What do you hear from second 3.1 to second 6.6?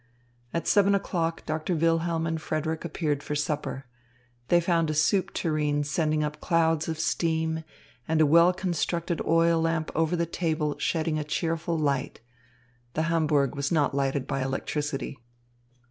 for supper. They found a soup tureen sending up